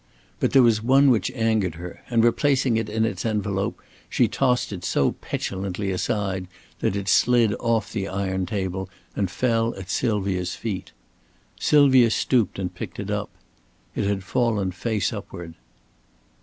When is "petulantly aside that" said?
5.11-6.95